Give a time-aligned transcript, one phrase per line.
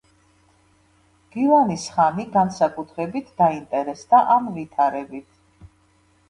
[1.35, 5.71] გილანის ხანი განსაკუთრებით დაინტერესდა ამ ვითარებით.